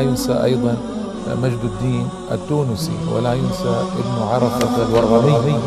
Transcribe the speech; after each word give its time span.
ينسى 0.00 0.44
أيضا 0.44 0.74
مجد 1.42 1.62
الدين 1.64 2.08
التونسي 2.32 2.96
ولا 3.12 3.34
ينسى 3.34 3.74
ابن 4.00 4.16
عرفة 4.22 4.74
الورغمي 4.88 5.58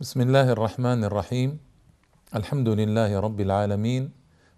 بسم 0.00 0.20
الله 0.20 0.46
الرحمن 0.52 1.04
الرحيم. 1.08 1.50
الحمد 2.36 2.68
لله 2.68 3.10
رب 3.16 3.40
العالمين 3.40 4.12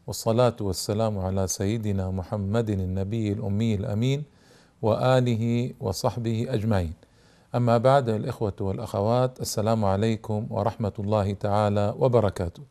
والصلاة 0.06 0.58
والسلام 0.60 1.14
على 1.18 1.46
سيدنا 1.46 2.10
محمد 2.10 2.70
النبي 2.70 3.32
الأمي 3.32 3.74
الأمين 3.74 4.20
وآله 4.82 5.44
وصحبه 5.80 6.46
أجمعين. 6.50 6.97
أما 7.54 7.78
بعد 7.78 8.08
الإخوة 8.08 8.54
والأخوات 8.60 9.40
السلام 9.40 9.84
عليكم 9.84 10.46
ورحمة 10.50 10.92
الله 10.98 11.32
تعالى 11.32 11.94
وبركاته. 11.98 12.62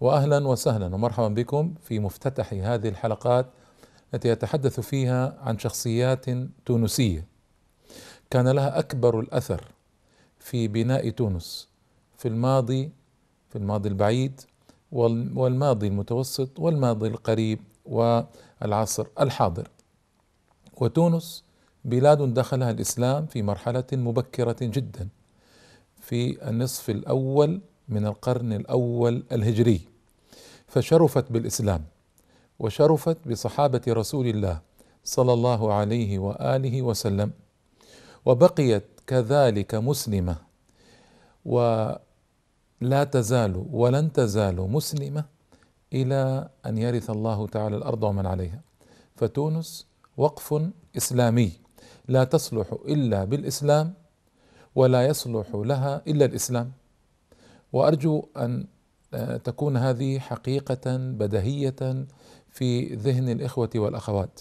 وأهلا 0.00 0.48
وسهلا 0.48 0.94
ومرحبا 0.94 1.28
بكم 1.28 1.74
في 1.82 1.98
مفتتح 1.98 2.52
هذه 2.52 2.88
الحلقات 2.88 3.46
التي 4.14 4.28
يتحدث 4.28 4.80
فيها 4.80 5.38
عن 5.40 5.58
شخصيات 5.58 6.26
تونسية. 6.66 7.24
كان 8.30 8.48
لها 8.48 8.78
أكبر 8.78 9.20
الأثر 9.20 9.64
في 10.38 10.68
بناء 10.68 11.10
تونس 11.10 11.68
في 12.18 12.28
الماضي 12.28 12.90
في 13.50 13.56
الماضي 13.56 13.88
البعيد 13.88 14.40
والماضي 14.92 15.86
المتوسط 15.86 16.58
والماضي 16.58 17.08
القريب 17.08 17.60
والعصر 17.86 19.06
الحاضر. 19.20 19.68
وتونس 20.76 21.44
بلاد 21.86 22.34
دخلها 22.34 22.70
الإسلام 22.70 23.26
في 23.26 23.42
مرحلة 23.42 23.84
مبكرة 23.92 24.56
جدا 24.60 25.08
في 26.00 26.48
النصف 26.48 26.90
الأول 26.90 27.60
من 27.88 28.06
القرن 28.06 28.52
الأول 28.52 29.24
الهجري. 29.32 29.80
فشرفت 30.66 31.32
بالإسلام 31.32 31.84
وشرفت 32.58 33.28
بصحابة 33.28 33.82
رسول 33.88 34.26
الله 34.26 34.60
صلى 35.04 35.32
الله 35.32 35.72
عليه 35.72 36.18
وآله 36.18 36.82
وسلم 36.82 37.30
وبقيت 38.26 38.84
كذلك 39.06 39.74
مسلمة. 39.74 40.36
ولا 41.46 43.04
تزال 43.12 43.66
ولن 43.70 44.12
تزال 44.12 44.56
مسلمة 44.56 45.24
إلى 45.92 46.48
أن 46.66 46.78
يرث 46.78 47.10
الله 47.10 47.46
تعالى 47.46 47.76
الأرض 47.76 48.02
ومن 48.02 48.26
عليها. 48.26 48.60
فتونس 49.16 49.86
وقف 50.16 50.62
إسلامي. 50.96 51.65
لا 52.08 52.24
تصلح 52.24 52.66
إلا 52.88 53.24
بالإسلام 53.24 53.94
ولا 54.74 55.06
يصلح 55.06 55.46
لها 55.54 56.02
إلا 56.06 56.24
الإسلام. 56.24 56.72
وأرجو 57.72 58.26
أن 58.36 58.66
آه، 59.14 59.36
تكون 59.36 59.76
هذه 59.76 60.18
حقيقة 60.18 60.96
بديهية 60.96 62.06
في 62.50 62.94
ذهن 62.94 63.28
الإخوة 63.28 63.70
والأخوات. 63.76 64.40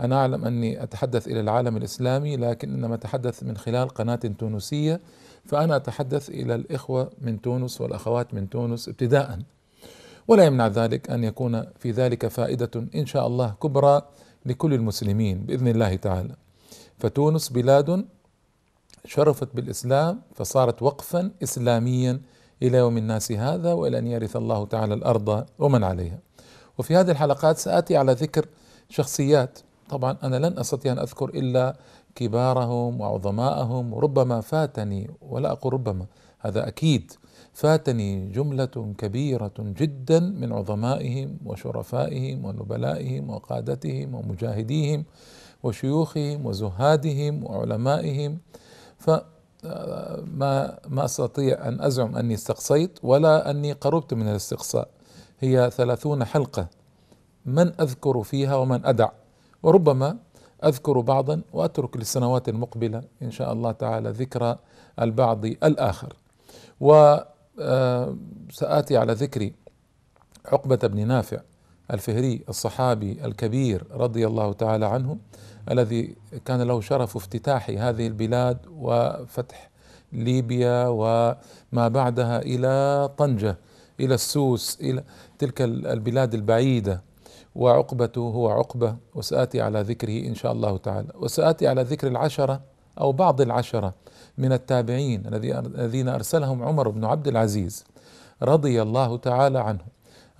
أنا 0.00 0.16
أعلم 0.16 0.44
أني 0.44 0.82
أتحدث 0.82 1.28
إلى 1.28 1.40
العالم 1.40 1.76
الإسلامي 1.76 2.36
لكن 2.36 2.74
إنما 2.74 2.94
أتحدث 2.94 3.42
من 3.42 3.56
خلال 3.56 3.88
قناة 3.88 4.20
تونسية 4.38 5.00
فأنا 5.44 5.76
أتحدث 5.76 6.28
إلى 6.30 6.54
الإخوة 6.54 7.10
من 7.20 7.40
تونس 7.40 7.80
والأخوات 7.80 8.34
من 8.34 8.50
تونس 8.50 8.88
ابتداء. 8.88 9.38
ولا 10.28 10.44
يمنع 10.44 10.66
ذلك 10.66 11.10
أن 11.10 11.24
يكون 11.24 11.64
في 11.78 11.90
ذلك 11.90 12.26
فائدة 12.26 12.70
إن 12.94 13.06
شاء 13.06 13.26
الله 13.26 13.54
كبرى 13.62 14.02
لكل 14.46 14.74
المسلمين 14.74 15.38
بإذن 15.38 15.68
الله 15.68 15.96
تعالى. 15.96 16.36
فتونس 16.98 17.48
بلاد 17.48 18.04
شرفت 19.04 19.48
بالإسلام 19.54 20.20
فصارت 20.34 20.82
وقفا 20.82 21.30
اسلاميا 21.42 22.20
إلى 22.62 22.78
يوم 22.78 22.96
الناس 22.98 23.32
هذا 23.32 23.72
وإلى 23.72 23.98
أن 23.98 24.06
يرث 24.06 24.36
الله 24.36 24.66
تعالى 24.66 24.94
الأرض 24.94 25.46
ومن 25.58 25.84
عليها. 25.84 26.18
وفي 26.78 26.96
هذه 26.96 27.10
الحلقات 27.10 27.58
سآتي 27.58 27.96
على 27.96 28.12
ذكر 28.12 28.46
شخصيات. 28.88 29.58
طبعا 29.88 30.16
أنا 30.22 30.36
لن 30.36 30.58
أستطيع 30.58 30.92
أن 30.92 30.98
أذكر 30.98 31.28
إلا 31.28 31.76
كبارهم 32.14 33.00
وعظماءهم 33.00 33.92
وربما 33.92 34.40
فاتني 34.40 35.10
ولا 35.20 35.52
أقول 35.52 35.72
ربما 35.72 36.06
هذا 36.38 36.68
أكيد. 36.68 37.12
فاتني 37.52 38.28
جملة 38.28 38.94
كبيرة 38.98 39.54
جدا 39.58 40.20
من 40.20 40.52
عظمائهم 40.52 41.38
وشرفائهم 41.44 42.44
ونبلائهم 42.44 43.30
وقادتهم 43.30 44.14
ومجاهديهم. 44.14 45.04
وشيوخهم 45.62 46.46
وزهادهم 46.46 47.44
وعلمائهم. 47.44 48.38
فما 48.98 50.78
ما 50.88 51.04
أستطيع 51.04 51.68
أن 51.68 51.80
أزعم 51.80 52.16
أني 52.16 52.34
استقصيت 52.34 52.98
ولا 53.02 53.50
أني 53.50 53.72
قربت 53.72 54.14
من 54.14 54.28
الاستقصاء. 54.28 54.88
هي 55.40 55.70
ثلاثون 55.70 56.24
حلقة. 56.24 56.68
من 57.46 57.80
أذكر 57.80 58.22
فيها 58.22 58.56
ومن 58.56 58.86
أدع؟ 58.86 59.08
وربما 59.62 60.16
أذكر 60.64 61.00
بعضا 61.00 61.42
وأترك 61.52 61.96
للسنوات 61.96 62.48
المقبلة 62.48 63.02
إن 63.22 63.30
شاء 63.30 63.52
الله 63.52 63.72
تعالى 63.72 64.10
ذكر 64.10 64.58
البعض 65.00 65.44
الآخر. 65.44 66.16
وساتي 66.80 67.26
على 68.96 69.12
ذكر 69.12 69.50
عقبة 70.46 70.76
بن 70.76 71.06
نافع. 71.06 71.40
الفهري 71.90 72.44
الصحابي 72.48 73.24
الكبير 73.24 73.84
رضي 73.90 74.26
الله 74.26 74.52
تعالى 74.52 74.86
عنه 74.86 75.16
الذي 75.70 76.16
كان 76.44 76.62
له 76.62 76.80
شرف 76.80 77.16
افتتاح 77.16 77.70
هذه 77.70 78.06
البلاد 78.06 78.58
وفتح 78.70 79.70
ليبيا 80.12 80.88
وما 80.88 81.88
بعدها 81.88 82.42
إلى 82.42 83.08
طنجة 83.18 83.56
إلى 84.00 84.14
السوس 84.14 84.78
إلى 84.80 85.04
تلك 85.38 85.62
البلاد 85.62 86.34
البعيدة. 86.34 87.02
وعقبته 87.54 88.20
هو 88.20 88.48
عقبة 88.48 88.96
وسآتي 89.14 89.60
على 89.60 89.80
ذكره 89.80 90.26
إن 90.28 90.34
شاء 90.34 90.52
الله 90.52 90.76
تعالى. 90.76 91.08
وسآتي 91.14 91.68
على 91.68 91.82
ذكر 91.82 92.06
العشرة 92.08 92.60
أو 93.00 93.12
بعض 93.12 93.40
العشرة 93.40 93.94
من 94.38 94.52
التابعين 94.52 95.22
الذين 95.26 96.08
أرسلهم 96.08 96.62
عمر 96.62 96.88
بن 96.88 97.04
عبد 97.04 97.28
العزيز 97.28 97.84
رضي 98.42 98.82
الله 98.82 99.16
تعالى 99.16 99.58
عنه. 99.58 99.84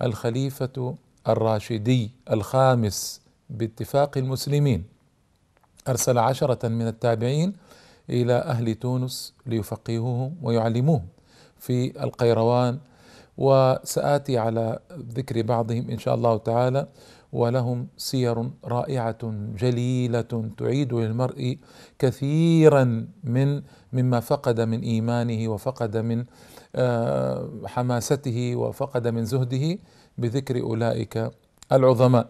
الخليفة 0.01 0.95
الراشدي 1.27 2.11
الخامس 2.31 3.21
باتفاق 3.49 4.17
المسلمين 4.17 4.83
أرسل 5.87 6.17
عشرة 6.17 6.67
من 6.67 6.87
التابعين 6.87 7.53
إلى 8.09 8.33
أهل 8.33 8.75
تونس 8.75 9.33
ليفقهوهم 9.45 10.35
ويعلموهم 10.41 11.05
في 11.59 12.03
القيروان 12.03 12.79
وسآتي 13.37 14.37
على 14.37 14.79
ذكر 15.17 15.41
بعضهم 15.41 15.89
إن 15.89 15.97
شاء 15.97 16.15
الله 16.15 16.37
تعالى 16.37 16.87
ولهم 17.33 17.87
سير 17.97 18.49
رائعة 18.65 19.17
جليلة 19.57 20.49
تعيد 20.57 20.93
للمرء 20.93 21.57
كثيرا 21.99 23.07
من 23.23 23.61
مما 23.93 24.19
فقد 24.19 24.61
من 24.61 24.81
إيمانه 24.81 25.49
وفقد 25.49 25.97
من 25.97 26.25
آه، 26.75 27.49
حماسته 27.65 28.55
وفقد 28.55 29.07
من 29.07 29.25
زهده. 29.25 29.77
بذكر 30.17 30.61
أولئك 30.61 31.31
العظماء. 31.71 32.27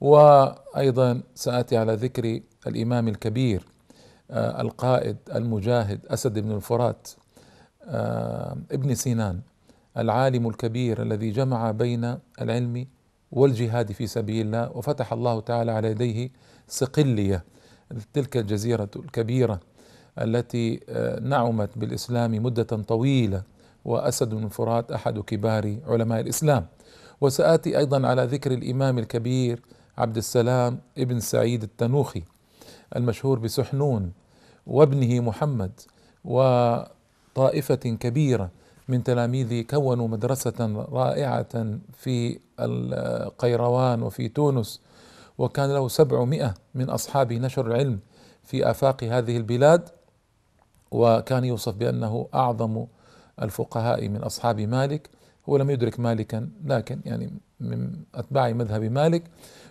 وأيضا 0.00 1.20
سآتي 1.34 1.76
على 1.76 1.94
ذكر 1.94 2.40
الإمام 2.66 3.08
الكبير 3.08 3.62
آه، 4.30 4.60
القائد 4.60 5.16
المجاهد 5.34 6.06
أسد 6.06 6.38
بن 6.38 6.52
الفرات 6.52 7.08
آه، 7.84 8.56
ابن 8.72 8.94
سينان 8.94 9.40
العالم 9.98 10.48
الكبير 10.48 11.02
الذي 11.02 11.30
جمع 11.30 11.70
بين 11.70 12.18
العلم 12.40 12.86
والجهاد 13.32 13.92
في 13.92 14.06
سبيل 14.06 14.46
الله 14.46 14.70
وفتح 14.76 15.12
الله 15.12 15.40
تعالى 15.40 15.72
على 15.72 15.90
يديه 15.90 16.30
صقلية 16.68 17.44
تلك 18.12 18.36
الجزيرة 18.36 18.88
الكبيرة 18.96 19.60
التي 20.18 20.80
آه، 20.88 21.20
نعمت 21.20 21.78
بالإسلام 21.78 22.42
مدة 22.42 22.62
طويلة 22.62 23.42
وأسد 23.84 24.34
بن 24.34 24.44
الفرات 24.44 24.92
أحد 24.92 25.18
كبار 25.18 25.76
علماء 25.86 26.20
الإسلام. 26.20 26.66
وسآتي 27.20 27.78
أيضا 27.78 28.06
على 28.06 28.24
ذكر 28.24 28.52
الإمام 28.52 28.98
الكبير 28.98 29.62
عبد 29.98 30.16
السلام 30.16 30.78
ابن 30.98 31.20
سعيد 31.20 31.62
التنوخي 31.62 32.22
المشهور 32.96 33.38
بسحنون 33.38 34.12
وابنه 34.66 35.20
محمد 35.20 35.80
وطائفة 36.24 37.74
كبيرة 37.74 38.50
من 38.88 39.04
تلاميذه 39.04 39.62
كونوا 39.62 40.08
مدرسة 40.08 40.86
رائعة 40.92 41.78
في 41.92 42.38
القيروان 42.60 44.02
وفي 44.02 44.28
تونس 44.28 44.80
وكان 45.38 45.70
له 45.72 45.88
سبعمائة 45.88 46.54
من 46.74 46.90
أصحابه 46.90 47.38
نشر 47.38 47.66
العلم 47.66 47.98
في 48.44 48.70
آفاق 48.70 49.04
هذه 49.04 49.36
البلاد 49.36 49.88
وكان 50.90 51.44
يوصف 51.44 51.74
بأنه 51.74 52.28
أعظم 52.34 52.86
الفقهاء 53.42 54.08
من 54.08 54.22
أصحاب 54.22 54.60
مالك. 54.60 55.10
هو 55.48 55.56
لم 55.56 55.70
يدرك 55.70 56.00
مالكا 56.00 56.48
لكن 56.64 57.00
يعني 57.04 57.32
من 57.60 57.92
أتباع 58.14 58.52
مذهب 58.52 58.82
مالك 58.82 59.22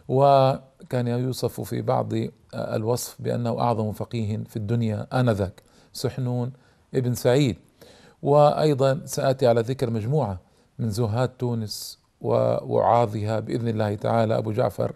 وكان 0.07 1.07
يوصف 1.07 1.61
في 1.61 1.81
بعض 1.81 2.13
الوصف 2.53 3.15
بأنه 3.19 3.59
أعظم 3.59 3.91
فقيه 3.91 4.37
في 4.37 4.55
الدنيا 4.55 5.07
آنذاك 5.13 5.63
سحنون 5.93 6.51
ابن 6.95 7.13
سعيد. 7.13 7.57
وأيضا 8.21 9.01
سآتي 9.05 9.47
على 9.47 9.61
ذكر 9.61 9.89
مجموعة 9.89 10.39
من 10.79 10.89
زهاد 10.89 11.29
تونس 11.29 11.99
ووعاظها 12.21 13.39
بإذن 13.39 13.67
الله 13.67 13.95
تعالى 13.95 14.37
أبو 14.37 14.51
جعفر 14.51 14.91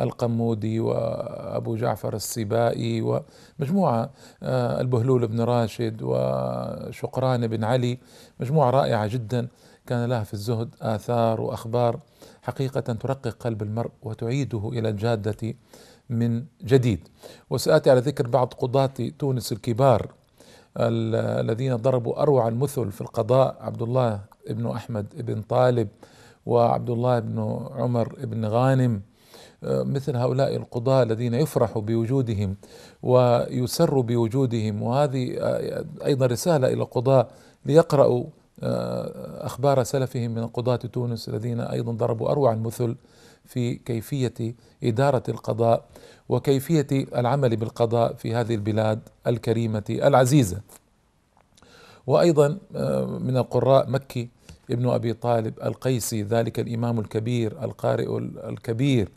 القمودي 0.00 0.80
وأبو 0.80 1.76
جعفر 1.76 2.14
السبائي 2.14 3.02
ومجموعة 3.02 4.10
آه، 4.42 4.80
البهلول 4.80 5.26
بن 5.26 5.40
راشد 5.40 6.02
وشقران 6.02 7.46
بن 7.46 7.64
علي 7.64 7.98
مجموعة 8.40 8.70
رائعة 8.70 9.06
جدا. 9.06 9.48
كان 9.88 10.04
لها 10.08 10.24
في 10.24 10.34
الزهد 10.34 10.74
آثار 10.82 11.40
وأخبار 11.40 12.00
حقيقة 12.42 12.80
ترقق 12.80 13.28
قلب 13.28 13.62
المرء 13.62 13.90
وتعيده 14.02 14.68
إلى 14.72 14.88
الجادة 14.88 15.54
من 16.10 16.44
جديد. 16.64 17.08
وسآتي 17.50 17.90
على 17.90 18.00
ذكر 18.00 18.26
بعض 18.26 18.54
قضاة 18.54 18.90
تونس 19.18 19.52
الكبار 19.52 20.12
الذين 20.76 21.76
ضربوا 21.76 22.22
أروع 22.22 22.48
المثل 22.48 22.90
في 22.90 23.00
القضاء 23.00 23.56
عبد 23.60 23.82
الله 23.82 24.20
بن 24.50 24.66
أحمد 24.66 25.06
بن 25.26 25.42
طالب 25.42 25.88
وعبد 26.46 26.90
الله 26.90 27.18
بن 27.18 27.66
عمر 27.70 28.16
بن 28.24 28.44
غانم 28.44 29.02
مثل 29.62 30.16
هؤلاء 30.16 30.56
القضاة 30.56 31.02
الذين 31.02 31.34
يفرح 31.34 31.78
بوجودهم 31.78 32.56
ويسر 33.02 34.00
بوجودهم. 34.00 34.82
وهذه 34.82 35.38
أيضا 36.04 36.26
رسالة 36.26 36.66
إلى 36.66 36.82
القضاة 36.82 37.28
ليقرأوا 37.66 38.24
أخبار 38.62 39.82
سلفهم 39.82 40.30
من 40.30 40.46
قضاة 40.46 40.76
تونس 40.76 41.28
الذين 41.28 41.60
أيضا 41.60 41.92
ضربوا 41.92 42.30
أروع 42.30 42.52
المثل 42.52 42.96
في 43.44 43.74
كيفية 43.74 44.54
إدارة 44.84 45.22
القضاء 45.28 45.84
وكيفية 46.28 46.86
العمل 46.92 47.56
بالقضاء 47.56 48.12
في 48.14 48.34
هذه 48.34 48.54
البلاد 48.54 49.00
الكريمة 49.26 49.84
العزيزة. 49.90 50.60
وأيضا 52.06 52.48
من 53.20 53.36
القراء 53.36 53.90
مكي 53.90 54.28
ابن 54.70 54.88
أبي 54.88 55.12
طالب 55.12 55.54
القيسي 55.64 56.22
ذلك 56.22 56.60
الإمام 56.60 56.98
الكبير 57.00 57.64
القارئ 57.64 58.18
الكبير 58.48 59.08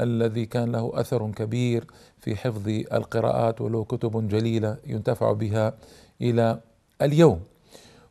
الذي 0.00 0.46
كان 0.46 0.72
له 0.72 0.90
أثر 0.94 1.30
كبير 1.30 1.84
في 2.20 2.36
حفظ 2.36 2.68
القراءات 2.68 3.60
وله 3.60 3.84
كتب 3.84 4.28
جليلة 4.28 4.76
ينتفع 4.86 5.32
بها 5.32 5.74
إلى 6.20 6.60
اليوم. 7.02 7.40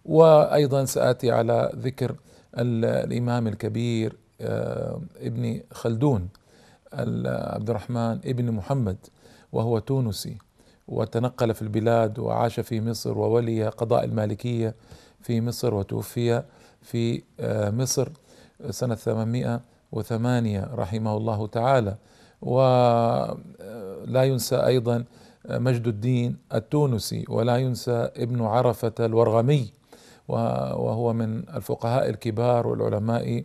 وأيضا 0.05 0.85
سآتي 0.85 1.31
على 1.31 1.71
ذكر 1.75 2.15
الإمام 2.57 3.47
الكبير 3.47 4.17
آه، 4.41 5.01
ابن 5.21 5.61
خلدون 5.71 6.29
عبد 6.93 7.69
الرحمن 7.69 8.19
ابن 8.25 8.51
محمد 8.51 8.97
وهو 9.51 9.79
تونسي 9.79 10.37
وتنقل 10.87 11.53
في 11.53 11.61
البلاد 11.61 12.19
وعاش 12.19 12.59
في 12.59 12.81
مصر 12.81 13.17
وولي 13.17 13.67
قضاء 13.67 14.03
المالكية 14.03 14.75
في 15.21 15.41
مصر 15.41 15.73
وتوفي 15.73 16.43
في 16.81 17.21
آه، 17.39 17.69
مصر 17.69 18.09
سنة 18.69 18.95
800 18.95 19.61
وثمانية 19.91 20.69
رحمه 20.73 21.17
الله 21.17 21.47
تعالى. 21.47 21.97
ولا 22.41 24.23
ينسى 24.23 24.55
أيضا 24.55 25.03
مجد 25.49 25.87
الدين 25.87 26.37
التونسي 26.53 27.25
ولا 27.29 27.57
ينسى 27.57 28.09
ابن 28.17 28.41
عرفة 28.41 28.93
الورغمي. 28.99 29.71
وهو 30.31 31.13
من 31.13 31.49
الفقهاء 31.49 32.09
الكبار 32.09 32.67
والعلماء 32.67 33.43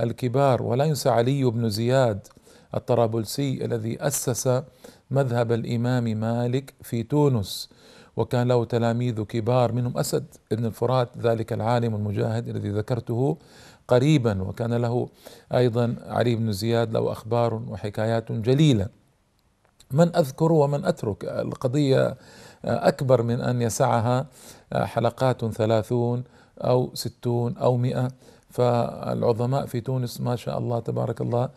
الكبار. 0.00 0.62
ولا 0.62 0.84
ينسى 0.84 1.08
علي 1.08 1.44
بن 1.44 1.68
زياد 1.68 2.28
الطرابلسي 2.74 3.64
الذي 3.64 4.06
أسس 4.06 4.62
مذهب 5.10 5.52
الإمام 5.52 6.04
مالك 6.04 6.74
في 6.82 7.02
تونس 7.02 7.68
وكان 8.16 8.48
له 8.48 8.64
تلاميذ 8.64 9.22
كبار 9.22 9.72
منهم 9.72 9.98
أسد 9.98 10.24
بن 10.50 10.64
الفرات 10.64 11.08
ذلك 11.18 11.52
العالم 11.52 11.94
المجاهد 11.94 12.48
الذي 12.48 12.70
ذكرته 12.70 13.36
قريبا. 13.88 14.42
وكان 14.42 14.74
له 14.74 15.08
أيضا 15.54 15.96
علي 16.06 16.34
بن 16.34 16.52
زياد 16.52 16.92
له 16.92 17.12
أخبار 17.12 17.54
وحكايات 17.54 18.32
جليلة. 18.32 18.88
من 19.90 20.16
أذكر 20.16 20.52
ومن 20.52 20.84
أترك 20.84 21.24
القضية 21.24 22.16
أكبر 22.64 23.22
من 23.22 23.40
أن 23.40 23.62
يسعها 23.62 24.26
حلقات 24.72 25.44
ثلاثون 25.44 26.24
أو 26.58 26.90
ستون 26.94 27.56
أو 27.56 27.76
مئة. 27.76 28.08
فالعظماء 28.50 29.66
في 29.66 29.80
تونس 29.80 30.20
ما 30.20 30.36
شاء 30.36 30.58
الله 30.58 30.80
تبارك 30.80 31.20
الله 31.20 31.48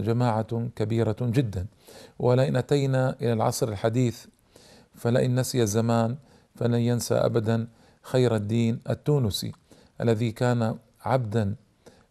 جماعة 0.00 0.68
كبيرة 0.76 1.16
جدا. 1.20 1.66
ولئن 2.18 2.56
أتينا 2.56 3.16
إلى 3.20 3.32
العصر 3.32 3.68
الحديث 3.68 4.26
فلئن 4.94 5.40
نسي 5.40 5.62
الزمان 5.62 6.16
فلن 6.54 6.74
ينسى 6.74 7.14
أبدا 7.14 7.68
خير 8.02 8.34
الدين 8.34 8.80
التونسي 8.90 9.52
الذي 10.00 10.32
كان 10.32 10.76
عبدا 11.04 11.54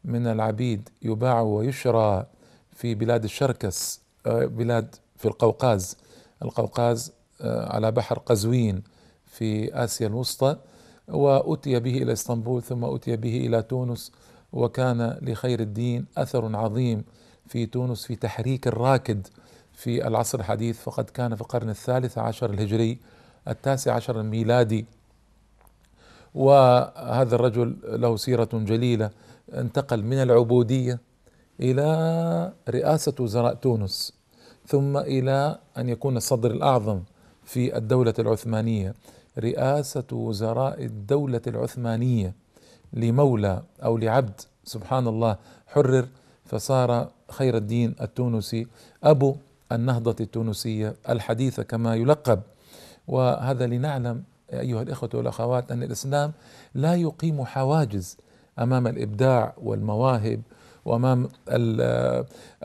من 0.05 0.27
العبيد 0.27 0.89
يباع 1.01 1.41
ويشرى 1.41 2.25
في 2.71 2.95
بلاد 2.95 3.23
الشركس 3.23 4.01
آه، 4.25 4.45
بلاد 4.45 4.95
في 5.17 5.25
القوقاز. 5.25 5.97
القوقاز 6.43 7.09
آه، 7.09 7.16
على 7.41 7.91
بحر 7.91 8.19
قزوين 8.19 8.83
في 9.25 9.83
آسيا 9.83 10.07
الوسطى 10.07 10.57
وأتي 11.07 11.79
به 11.79 11.97
إلى 11.97 12.13
إسطنبول 12.13 12.63
ثم 12.63 12.85
أتي 12.85 13.15
به 13.15 13.37
إلى 13.37 13.61
تونس 13.61 14.11
وكان 14.53 15.17
لخير 15.21 15.59
الدين 15.59 16.05
أثر 16.17 16.55
عظيم 16.55 17.03
في 17.47 17.65
تونس 17.65 18.05
في 18.05 18.15
تحريك 18.15 18.67
الراكد 18.67 19.27
في 19.73 20.07
العصر 20.07 20.39
الحديث 20.39 20.79
فقد 20.79 21.09
كان 21.09 21.35
في 21.35 21.41
القرن 21.41 21.69
الثالث 21.69 22.17
عشر 22.17 22.49
الهجري 22.49 22.97
التاسع 23.47 23.93
عشر 23.93 24.19
الميلادي. 24.21 24.85
وهذا 26.35 27.35
الرجل 27.35 27.77
له 27.83 28.17
سيرة 28.17 28.49
جليلة 28.53 29.09
انتقل 29.53 30.03
من 30.03 30.17
العبودية 30.17 30.99
إلى 31.59 32.53
رئاسة 32.69 33.13
وزراء 33.19 33.53
تونس 33.53 34.13
ثم 34.67 34.97
إلى 34.97 35.59
أن 35.77 35.89
يكون 35.89 36.17
الصدر 36.17 36.51
الأعظم 36.51 37.01
في 37.47 37.77
الدولة 37.77 38.13
العثمانية. 38.19 38.93
رئاسة 39.39 40.03
وزراء 40.11 40.83
الدولة 40.85 41.41
العثمانية 41.47 42.33
لمولى 42.93 43.61
أو 43.83 43.97
لعبد 43.97 44.41
سبحان 44.63 45.07
الله 45.07 45.37
حرر 45.67 46.07
فصار 46.45 47.09
خير 47.31 47.57
الدين 47.57 47.95
التونسي. 48.01 48.67
أبو 49.03 49.35
النهضة 49.71 50.15
التونسية 50.19 50.95
الحديثة 51.09 51.63
كما 51.63 51.95
يلقب. 51.95 52.41
وهذا 53.07 53.67
لنعلم 53.67 54.23
أيها 54.53 54.81
الإخوة 54.81 55.09
والأخوات 55.13 55.71
أن 55.71 55.83
الإسلام 55.83 56.31
لا 56.75 56.95
يقيم 56.95 57.45
حواجز 57.45 58.17
أمام 58.59 58.87
الإبداع 58.87 59.53
والمواهب 59.63 60.41
وأمام 60.85 61.29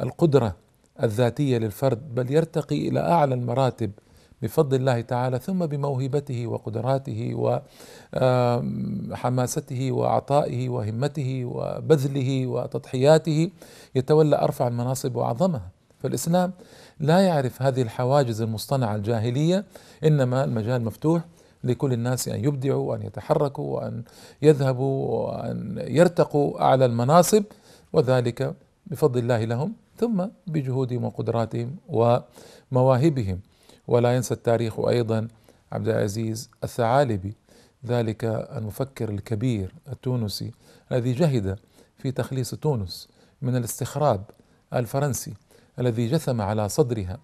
القدرة 0.02 0.54
الذاتية 1.02 1.58
للفرد 1.58 2.14
بل 2.14 2.32
يرتقي 2.32 2.88
إلى 2.88 3.00
أعلى 3.00 3.34
المراتب 3.34 3.90
بفضل 4.42 4.76
الله 4.76 5.00
تعالى 5.00 5.38
ثم 5.38 5.66
بموهبته 5.66 6.46
وقدراته 6.46 7.34
وحماسته 9.10 9.92
وعطائه 9.92 10.68
وهمته 10.68 11.44
وبذله 11.44 12.46
وتضحياته 12.46 13.50
يتولى 13.94 14.36
أرفع 14.36 14.68
المناصب 14.68 15.16
وأعظمها. 15.16 15.68
فالإسلام 15.98 16.52
لا 17.00 17.20
يعرف 17.20 17.62
هذه 17.62 17.82
الحواجز 17.82 18.40
المصطنعة 18.42 18.96
الجاهلية 18.96 19.64
إنما 20.04 20.44
المجال 20.44 20.84
مفتوح 20.84 21.22
لكل 21.64 21.92
الناس 21.92 22.28
أن 22.28 22.44
يبدعوا 22.44 22.90
وأن 22.90 23.02
يتحركوا 23.02 23.76
وأن 23.76 24.02
يذهبوا 24.42 25.08
وأن 25.08 25.84
يرتقوا 25.86 26.62
أعلى 26.62 26.84
المناصب 26.84 27.44
وذلك 27.92 28.54
بفضل 28.86 29.18
الله 29.20 29.44
لهم 29.44 29.72
ثم 29.96 30.26
بجهودهم 30.46 31.04
وقدراتهم 31.04 31.76
ومواهبهم. 31.88 33.40
ولا 33.86 34.16
ينسى 34.16 34.34
التاريخ 34.34 34.80
أيضا 34.80 35.28
عبد 35.72 35.88
العزيز 35.88 36.50
الثعالبي 36.64 37.34
ذلك 37.86 38.24
المفكر 38.24 39.08
الكبير 39.08 39.74
التونسي 39.92 40.52
الذي 40.92 41.12
جهد 41.12 41.58
في 41.98 42.12
تخليص 42.12 42.54
تونس 42.54 43.08
من 43.42 43.56
الاستخراب 43.56 44.24
الفرنسي 44.74 45.34
الذي 45.78 46.06
جثم 46.06 46.40
على 46.40 46.68
صدرها 46.68 47.18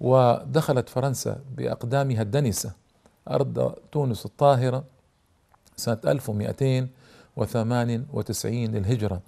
ودخلت 0.00 0.88
فرنسا 0.88 1.40
بأقدامها 1.56 2.22
الدنسة. 2.22 2.72
أرض 3.30 3.74
تونس 3.92 4.26
الطاهرة 4.26 4.84
سنة 5.76 5.98
1298 6.06 8.66
للهجرة 8.66 9.22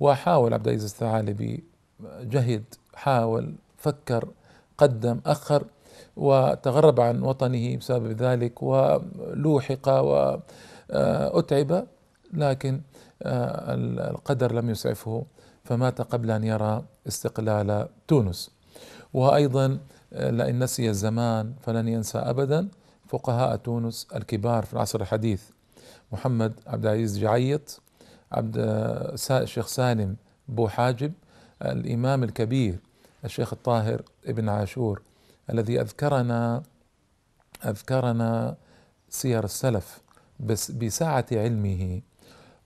وحاول 0.00 0.54
عبد 0.54 0.68
العزيز 0.68 0.90
الثعالبي 0.90 1.64
جهد 2.20 2.64
حاول 2.94 3.54
فكر 3.76 4.28
قدم 4.78 5.20
أخر 5.26 5.64
وتغرب 6.16 7.00
عن 7.00 7.22
وطنه 7.22 7.76
بسبب 7.76 8.22
ذلك 8.22 8.62
ولوحق 8.62 9.88
و 9.88 10.38
آه، 10.90 11.38
أتعب 11.38 11.86
لكن 12.32 12.80
آه، 13.22 13.74
القدر 14.10 14.52
لم 14.52 14.70
يسعفه 14.70 15.24
فمات 15.64 16.00
قبل 16.00 16.30
أن 16.30 16.44
يرى 16.44 16.84
استقلال 17.08 17.88
تونس. 18.08 18.50
وأيضا 19.14 19.78
آه، 20.12 20.30
لئن 20.30 20.62
نسي 20.62 20.90
الزمان 20.90 21.54
فلن 21.60 21.88
ينسى 21.88 22.18
أبدا. 22.18 22.68
فقهاء 23.10 23.56
تونس 23.56 24.06
الكبار 24.14 24.64
في 24.64 24.72
العصر 24.72 25.00
الحديث 25.00 25.42
محمد 26.12 26.52
عبد 26.66 26.86
العزيز 26.86 27.18
جعيط 27.18 27.80
عبد 28.32 28.54
الشيخ 29.30 29.66
سالم 29.66 30.16
بو 30.48 30.68
حاجب 30.68 31.12
الإمام 31.62 32.24
الكبير 32.24 32.78
الشيخ 33.24 33.52
الطاهر 33.52 34.02
ابن 34.26 34.48
عاشور 34.48 35.02
الذي 35.50 35.80
أذكرنا 35.80 36.62
أذكرنا 37.64 38.56
سير 39.08 39.44
السلف 39.44 40.02
بس 40.40 40.70
بسعة 40.70 41.26
علمه 41.32 42.00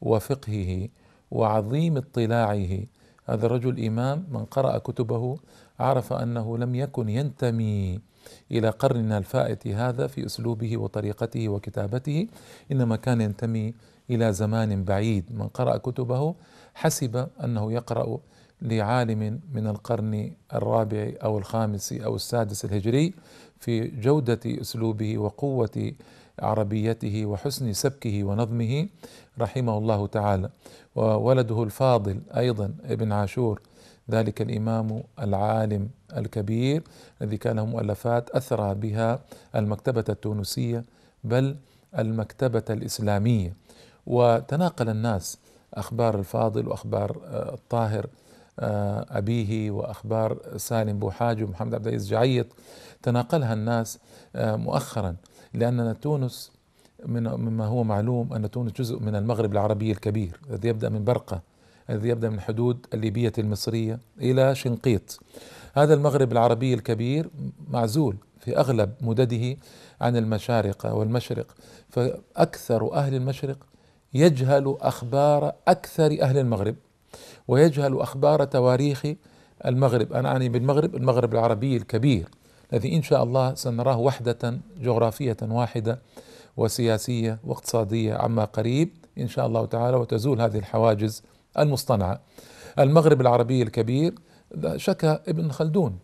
وفقهه 0.01 0.89
وعظيم 1.31 1.97
اطلاعه. 1.97 2.79
هذا 3.25 3.47
الرجل 3.47 3.85
إمام 3.87 4.27
من 4.31 4.45
قرأ 4.45 4.79
كتبه 4.79 5.39
عرف 5.79 6.13
أنه 6.13 6.59
لم 6.59 6.75
يكن 6.75 7.09
ينتمي 7.09 8.01
إلى 8.51 8.69
قرننا 8.69 9.19
الفائت 9.19 9.67
هذا 9.67 10.07
في 10.07 10.27
أسلوبه 10.27 10.77
وطريقته 10.77 11.49
وكتابته. 11.49 12.27
إنما 12.73 12.97
كان 12.97 13.21
ينتمي 13.21 13.75
إلى 14.11 14.33
زمان 14.33 14.85
بعيد. 14.85 15.25
من 15.31 15.49
قرأ 15.49 15.77
كتبه 15.77 16.35
حسب 16.75 17.27
أنه 17.45 17.73
يقرأ 17.73 18.19
لعالم 18.63 19.41
من 19.53 19.67
القرن 19.67 20.33
الرابع 20.55 21.13
أو 21.23 21.39
الخامس 21.39 21.93
أو 21.93 22.17
السادس 22.17 22.65
الهجري 22.65 23.15
في 23.61 23.89
جودة 23.89 24.41
أسلوبه 24.47 25.19
وقوة 25.19 25.93
عربيته 26.39 27.27
وحسن 27.27 27.73
سبكه 27.73 28.25
ونظمه 28.25 28.89
رحمه 29.41 29.79
الله 29.79 30.07
تعالى. 30.07 30.51
وولده 30.95 31.63
الفاضل 31.63 32.21
أيضا 32.37 32.75
ابن 32.85 33.13
عاشور 33.13 33.61
ذلك 34.11 34.43
الإمام 34.43 35.03
العالم 35.19 35.89
الكبير 36.17 36.83
الذي 37.23 37.37
كان 37.37 37.57
له 37.57 37.67
مؤلفات 37.67 38.31
أثرى 38.31 38.75
بها 38.75 39.19
المكتبة 39.55 40.05
التونسية 40.09 40.85
بل 41.25 41.57
المكتبة 41.99 42.63
الإسلامية. 42.71 43.55
وتناقل 44.07 44.89
الناس 44.89 45.39
أخبار 45.75 46.19
الفاضل 46.19 46.69
وأخبار 46.69 47.21
آه، 47.25 47.55
الطاهر 47.55 48.07
آه، 48.59 49.07
أبيه 49.11 49.71
وأخبار 49.71 50.39
سالم 50.57 50.99
بوحاج 50.99 51.43
ومحمد 51.43 51.75
عبد 51.75 51.87
العزيز 51.87 52.11
جعيط. 52.11 52.47
تناقلها 53.03 53.53
الناس 53.55 53.99
آه، 54.37 54.57
مؤخرا 54.57 55.17
لأننا 55.55 55.93
تونس 55.93 56.53
من 57.07 57.29
مما 57.29 57.67
هو 57.67 57.85
معلوم 57.85 58.33
أن 58.33 58.51
تونس 58.51 58.73
جزء 58.73 58.99
من 58.99 59.17
المغرب 59.17 59.53
العربي 59.53 59.93
الكبير 59.93 60.41
الذي 60.51 60.69
يبدأ 60.69 60.89
من 60.89 61.05
برقة. 61.05 61.54
الذي 61.91 62.09
يبدأ 62.09 62.31
من 62.31 62.41
حدود 62.41 62.87
الليبية 62.95 63.33
المصرية 63.39 63.99
إلى 64.21 64.55
شنقيط. 64.55 65.21
هذا 65.75 65.95
المغرب 65.95 66.33
العربي 66.33 66.75
الكبير 66.75 67.31
معزول 67.71 68.17
في 68.41 68.59
أغلب 68.59 68.93
مدده 69.01 69.57
عن 70.01 70.17
المشارقة 70.17 70.95
والمشرق 70.95 71.47
فأكثر 71.89 72.93
أهل 72.95 73.15
المشرق 73.15 73.59
يجهل 74.15 74.77
أخبار 74.81 75.53
أكثر 75.69 76.23
أهل 76.23 76.39
المغرب 76.39 76.77
ويجهل 77.49 78.01
أخبار 78.01 78.45
تواريخ 78.45 79.03
المغرب. 79.65 80.13
أنا 80.13 80.29
أعني 80.29 80.49
بالمغرب 80.49 80.97
المغرب 80.97 81.33
العربي 81.33 81.77
الكبير 81.77 82.29
الذي 82.73 82.97
إن 82.97 83.03
شاء 83.03 83.23
الله 83.23 83.55
سنراه 83.55 83.99
وحدة 83.99 84.59
جغرافية 84.81 85.37
واحدة 85.43 85.99
وسياسية 86.57 87.39
واقتصادية 87.45 88.15
عما 88.15 88.45
قريب 88.45 88.91
إن 89.19 89.29
شاء 89.29 89.47
الله 89.47 89.67
تعالى 89.67 89.97
وتزول 89.97 90.41
هذه 90.41 90.59
الحواجز 90.59 91.23
المصطنعة 91.59 92.21
المغرب 92.79 93.21
العربي 93.21 93.63
الكبير 93.63 94.15
شكى 94.77 95.19
ابن 95.29 95.51
خلدون 95.51 95.99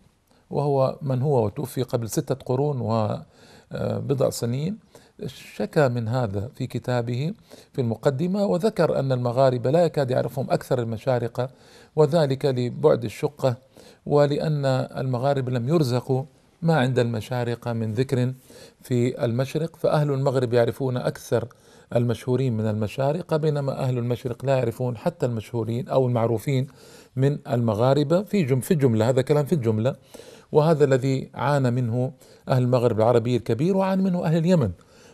وهو 0.50 0.98
من 1.02 1.22
هو 1.22 1.44
وتوفي 1.44 1.82
قبل 1.82 2.10
ستة 2.10 2.34
قرون 2.34 2.80
وبضع 2.80 4.30
سنين. 4.30 4.78
شكى 5.26 5.88
من 5.88 6.08
هذا 6.08 6.50
في 6.54 6.66
كتابه 6.66 7.32
في 7.72 7.80
المقدمة 7.80 8.46
وذكر 8.46 8.98
أن 8.98 9.12
المغاربة 9.12 9.70
لا 9.70 9.84
يكاد 9.84 10.10
يعرفهم 10.10 10.50
أكثر 10.50 10.78
المشارقة 10.78 11.50
وذلك 11.96 12.44
لبعد 12.44 13.04
الشقة 13.04 13.56
ولأن 14.06 14.64
المغاربة 14.96 15.52
لم 15.52 15.68
يرزقوا 15.68 16.24
ما 16.62 16.76
عند 16.76 16.98
المشارقة 16.98 17.72
من 17.72 17.92
ذكر 17.92 18.32
في 18.82 19.24
المشرق 19.24 19.76
فأهل 19.76 20.10
المغرب 20.10 20.54
يعرفون 20.54 20.96
أكثر 20.96 21.48
المشهورين 21.96 22.56
من 22.56 22.66
المشارقة 22.66 23.36
بينما 23.36 23.78
أهل 23.78 23.98
المشرق 23.98 24.44
لا 24.44 24.56
يعرفون 24.56 24.96
حتى 24.96 25.26
المشهورين 25.26 25.88
أو 25.88 26.06
المعروفين 26.06 26.66
من 27.16 27.38
المغاربة 27.48 28.22
في 28.22 28.42
جم 28.42 28.60
في 28.60 28.74
الجملة 28.74 29.08
هذا 29.08 29.22
كلام 29.22 29.44
في 29.44 29.54
الجملة 29.54 29.96
وهذا 30.52 30.84
الذي 30.84 31.30
عانى 31.34 31.70
منه 31.70 32.12
أهل 32.48 32.62
المغرب 32.62 32.98
العربي 32.98 33.36
الكبير 33.36 33.76
وعانى 33.76 34.02
منه 34.02 34.24
أهل 34.24 34.36
اليمن 34.36 34.70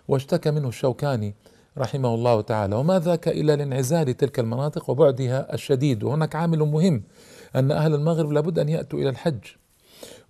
واشتكى 0.09 0.51
منه 0.51 0.69
الشوكاني 0.69 1.35
رحمه 1.79 2.15
الله 2.15 2.41
تعالى. 2.41 2.77
وما 2.77 2.99
ذاك 2.99 3.29
إلا 3.29 3.57
لانعزال 3.57 4.17
تلك 4.17 4.39
المناطق 4.39 4.91
وبعدها 4.91 5.55
الشديد. 5.55 6.03
وهناك 6.03 6.37
عامل 6.37 6.59
مهم 6.59 7.03
أن 7.57 7.71
أهل 7.71 7.95
المغرب 7.95 8.33
لابد 8.33 8.59
أن 8.59 8.69
يأتوا 8.69 8.99
إلى 8.99 9.09
الحج. 9.09 9.45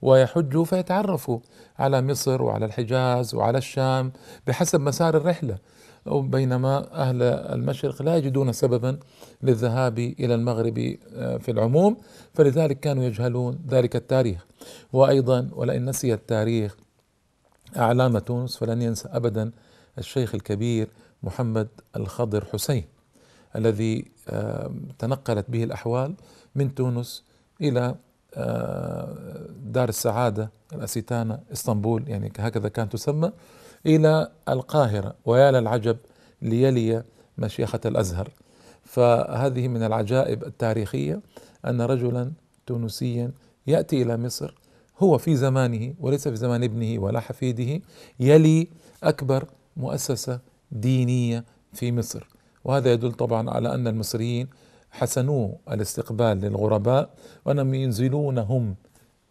ويحجوا 0.02 0.64
فيتعرفوا 0.64 1.38
على 1.78 2.02
مصر 2.02 2.42
وعلى 2.42 2.64
الحجاز 2.64 3.34
وعلى 3.34 3.58
الشام 3.58 4.12
بحسب 4.46 4.80
مسار 4.80 5.16
الرحلة. 5.16 5.58
بينما 6.06 6.94
أهل 7.02 7.22
المشرق 7.22 8.02
لا 8.02 8.16
يجدون 8.16 8.52
سببا 8.52 8.98
للذهاب 9.42 9.98
إلى 9.98 10.34
المغرب 10.34 10.96
آه، 11.14 11.36
في 11.36 11.50
العموم 11.50 11.96
فلذلك 12.34 12.80
كانوا 12.80 13.04
يجهلون 13.04 13.58
ذلك 13.68 13.96
التاريخ. 13.96 14.46
وأيضا 14.92 15.50
ولئن 15.52 15.84
نسي 15.88 16.14
التاريخ 16.14 16.76
أعلام 17.76 18.18
تونس 18.18 18.56
فلن 18.56 18.82
ينسى 18.82 19.08
أبدا 19.08 19.52
الشيخ 19.98 20.34
الكبير 20.34 20.88
محمد 21.22 21.68
الخضر 21.96 22.44
حسين 22.44 22.84
الذي 23.56 24.04
تنقلت 24.98 25.50
به 25.50 25.64
الأحوال 25.64 26.14
من 26.54 26.74
تونس 26.74 27.24
إلى 27.60 27.94
دار 29.66 29.88
السعادة 29.88 30.50
الأسيتانا 30.72 31.40
إسطنبول 31.52 32.08
يعني 32.08 32.32
هكذا 32.38 32.68
كانت 32.68 32.92
تسمى 32.92 33.32
إلى 33.86 34.30
القاهرة 34.48 35.14
ويا 35.24 35.50
للعجب 35.50 35.96
ليلي 36.42 37.04
مشيخة 37.38 37.80
الأزهر. 37.86 38.30
فهذه 38.84 39.68
من 39.68 39.82
العجائب 39.82 40.44
التاريخية 40.44 41.20
أن 41.66 41.80
رجلا 41.82 42.32
تونسيا 42.66 43.30
يأتي 43.66 44.02
إلى 44.02 44.16
مصر 44.16 44.54
هو 44.98 45.18
في 45.18 45.36
زمانه 45.36 45.94
وليس 46.00 46.28
في 46.28 46.36
زمان 46.36 46.62
ابنه 46.62 47.02
ولا 47.02 47.20
حفيده 47.20 47.82
يلي 48.20 48.68
أكبر 49.02 49.44
مؤسسة 49.76 50.40
دينية 50.72 51.44
في 51.72 51.92
مصر. 51.92 52.28
وهذا 52.64 52.92
يدل 52.92 53.12
طبعا 53.12 53.50
على 53.50 53.74
أن 53.74 53.86
المصريين 53.88 54.48
حسنوا 54.90 55.54
الاستقبال 55.70 56.40
للغرباء 56.40 57.10
وأنهم 57.44 57.74
ينزلونهم 57.74 58.74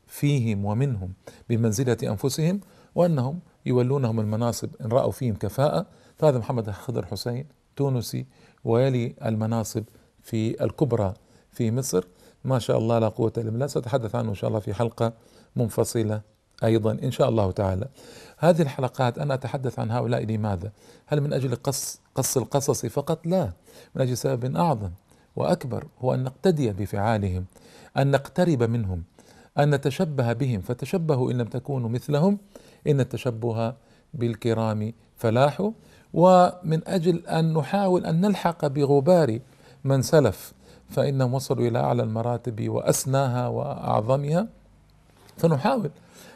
فيهم 0.07 0.65
ومنهم 0.65 1.13
بمنزلة 1.49 1.97
أنفسهم 2.03 2.59
وأنهم 2.95 3.39
يولونهم 3.65 4.19
المناصب 4.19 4.69
إن 4.81 4.89
رأوا 4.91 5.11
فيهم 5.11 5.35
كفاءة. 5.35 5.85
فهذا 6.17 6.37
محمد 6.37 6.71
خضر 6.71 7.05
حسين 7.05 7.45
تونسي 7.75 8.25
ويلي 8.63 9.15
المناصب 9.25 9.83
في 10.21 10.63
الكبرى 10.63 11.13
في 11.51 11.71
مصر. 11.71 12.07
ما 12.43 12.59
شاء 12.59 12.77
الله 12.77 12.99
لا 12.99 13.07
قوة 13.07 13.33
إلا 13.37 13.49
بالله. 13.49 13.67
سأتحدث 13.67 14.15
عنه 14.15 14.29
إن 14.29 14.35
شاء 14.35 14.47
الله 14.47 14.59
في 14.59 14.73
حلقة 14.73 15.13
منفصلة 15.55 16.21
أيضا 16.63 16.91
إن 16.91 17.11
شاء 17.11 17.29
الله 17.29 17.51
تعالى. 17.51 17.87
هذه 18.37 18.61
الحلقات 18.61 19.17
أنا 19.19 19.33
أتحدث 19.33 19.79
عن 19.79 19.91
هؤلاء 19.91 20.25
لماذا؟ 20.25 20.71
هل 21.05 21.21
من 21.21 21.33
أجل 21.33 21.55
قص 21.55 21.99
قص 22.15 22.37
القصص 22.37 22.85
فقط؟ 22.85 23.27
لا. 23.27 23.53
من 23.95 24.01
أجل 24.01 24.17
سبب 24.17 24.55
أعظم. 24.55 24.89
وأكبر 25.35 25.87
هو 25.99 26.13
أن 26.13 26.23
نقتدي 26.23 26.71
بفعالهم 26.71 27.45
أن 27.97 28.11
نقترب 28.11 28.63
منهم 28.63 29.03
أن 29.59 29.75
نتشبه 29.75 30.33
بهم. 30.33 30.61
فتشبهوا 30.61 31.31
إن 31.31 31.37
لم 31.37 31.47
تكونوا 31.47 31.89
مثلهم 31.89 32.37
إن 32.87 32.99
التشبه 32.99 33.73
بالكرام 34.13 34.93
فلاح. 35.17 35.71
ومن 36.13 36.87
أجل 36.87 37.27
أن 37.27 37.53
نحاول 37.53 38.05
أن 38.05 38.21
نلحق 38.21 38.67
بغبار 38.67 39.39
من 39.83 40.01
سلف 40.01 40.53
فإنهم 40.89 41.33
وصلوا 41.33 41.67
إلى 41.67 41.79
أعلى 41.79 42.03
المراتب 42.03 42.69
وأسناها 42.69 43.47
وأعظمها 43.47 44.47
فنحاول 45.37 45.91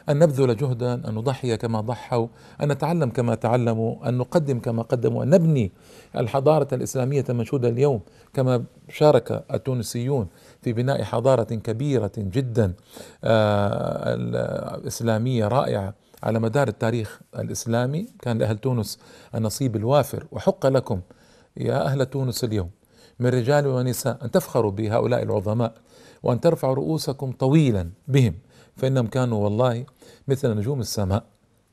أن 0.08 0.18
نبذل 0.18 0.56
جهدا 0.56 0.94
أن 0.94 1.14
نضحي 1.14 1.56
كما 1.56 1.80
ضحوا 1.80 2.26
أن 2.62 2.72
نتعلم 2.72 3.10
كما 3.10 3.34
تعلموا 3.34 4.08
أن 4.08 4.18
نقدم 4.18 4.58
كما 4.58 4.82
قدموا 4.82 5.22
أن 5.24 5.30
نبني 5.30 5.72
الحضارة 6.16 6.68
الإسلامية 6.74 7.24
المنشودة 7.28 7.68
اليوم 7.68 8.00
كما 8.34 8.64
شارك 8.88 9.44
التونسيون 9.54 10.28
في 10.62 10.72
بناء 10.72 11.02
حضارة 11.02 11.54
كبيرة 11.54 12.12
جدا 12.16 12.72
آه، 13.24 14.86
إسلامية 14.86 15.48
رائعة 15.48 15.94
على 16.22 16.38
مدار 16.38 16.68
التاريخ 16.68 17.20
الإسلامي. 17.38 18.06
كان 18.22 18.38
لأهل 18.38 18.58
تونس 18.58 18.98
النصيب 19.34 19.76
الوافر. 19.76 20.26
وحق 20.32 20.66
لكم 20.66 21.00
يا 21.56 21.84
أهل 21.86 22.06
تونس 22.06 22.44
اليوم 22.44 22.70
من 23.20 23.26
رجال 23.26 23.66
ونساء 23.66 24.18
أن 24.24 24.30
تفخروا 24.30 24.70
بهؤلاء 24.70 25.22
العظماء 25.22 25.72
وأن 26.22 26.40
ترفعوا 26.40 26.74
رؤوسكم 26.74 27.32
طويلا 27.32 27.90
بهم. 28.08 28.34
فإنهم 28.80 29.06
كانوا 29.06 29.44
والله 29.44 29.84
مثل 30.28 30.56
نجوم 30.56 30.80
السماء 30.80 31.24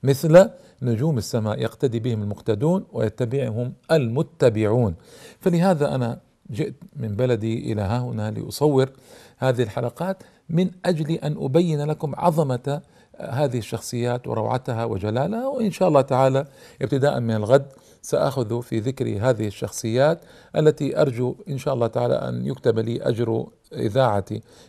مثل 0.04 0.50
نجوم 0.82 1.18
السماء 1.18 1.62
يقتدي 1.62 2.00
بهم 2.00 2.22
المقتدون 2.22 2.86
ويتبعهم 2.94 3.74
المتبعون. 3.92 4.96
فلهذا 5.40 5.96
أنا 5.96 6.20
جئت 6.52 6.76
من 6.96 7.16
بلدي 7.16 7.72
إلى 7.72 7.82
ها 7.82 8.00
هنا 8.00 8.32
لأصور 8.32 8.90
هذه 9.38 9.64
الحلقات 9.64 10.24
من 10.50 10.70
أجل 10.86 11.12
أن 11.12 11.36
أبين 11.40 11.82
لكم 11.82 12.16
عظمة 12.16 12.82
هذه 13.20 13.58
الشخصيات 13.58 14.28
وروعتها 14.28 14.86
وجلالها 14.86 15.48
وإن 15.48 15.72
شاء 15.72 15.88
الله 15.88 16.02
تعالى 16.02 16.46
ابتداء 16.82 17.20
من 17.20 17.36
الغد 17.36 17.66
سآخذ 18.08 18.62
في 18.62 18.80
ذكر 18.80 19.08
هذه 19.30 19.48
الشخصيات 19.48 20.26
التي 20.56 21.02
أرجو 21.02 21.36
إن 21.50 21.58
شاء 21.58 21.74
الله 21.74 21.88
تعالى 21.88 22.14
أن 22.14 22.46
يكتب 22.46 22.80
لي 22.80 23.02
أجر 23.02 23.48
إذاعة 23.74 24.26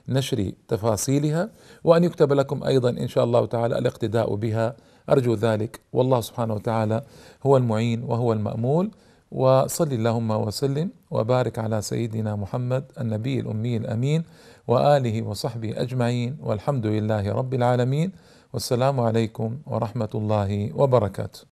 نشر 0.08 0.52
تفاصيلها 0.68 1.50
وأن 1.84 2.04
يكتب 2.04 2.32
لكم 2.32 2.64
أيضا 2.64 2.90
إن 2.90 3.08
شاء 3.08 3.24
الله 3.24 3.46
تعالى 3.46 3.78
الاقتداء 3.78 4.34
بها. 4.34 4.76
أرجو 5.10 5.34
ذلك. 5.34 5.80
والله 5.92 6.20
سبحانه 6.20 6.54
وتعالى 6.54 7.02
هو 7.46 7.56
المعين 7.56 8.02
وهو 8.02 8.32
المأمول. 8.32 8.90
وصل 9.30 9.92
اللهم 9.92 10.30
وسلم 10.30 10.90
وبارك 11.10 11.58
على 11.58 11.82
سيدنا 11.82 12.36
محمد 12.36 12.84
النبي 13.00 13.40
الأمي 13.40 13.76
الأمين 13.76 14.24
وآله 14.68 15.22
وصحبه 15.22 15.80
أجمعين. 15.80 16.38
والحمد 16.42 16.86
لله 16.86 17.32
رب 17.32 17.54
العالمين. 17.54 18.12
والسلام 18.52 19.00
عليكم 19.00 19.58
ورحمة 19.66 20.10
الله 20.14 20.72
وبركاته. 20.74 21.57